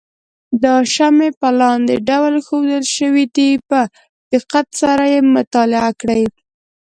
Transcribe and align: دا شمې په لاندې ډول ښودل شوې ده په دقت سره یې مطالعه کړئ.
دا 0.63 0.75
شمې 0.93 1.29
په 1.39 1.49
لاندې 1.59 1.95
ډول 2.09 2.35
ښودل 2.45 2.83
شوې 2.95 3.25
ده 3.35 3.49
په 3.69 3.79
دقت 4.31 4.67
سره 4.81 5.03
یې 5.13 5.19
مطالعه 5.35 5.91
کړئ. 6.01 6.23